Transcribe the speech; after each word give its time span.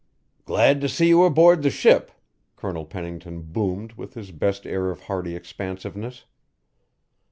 "Glad 0.45 0.81
to 0.81 0.89
see 0.89 1.07
you 1.09 1.23
aboard 1.25 1.61
the 1.61 1.69
ship," 1.69 2.09
Colonel 2.55 2.85
Pennington 2.87 3.43
boomed 3.43 3.93
with 3.93 4.15
his 4.15 4.31
best 4.31 4.65
air 4.65 4.89
of 4.89 5.01
hearty 5.01 5.35
expansiveness. 5.35 6.25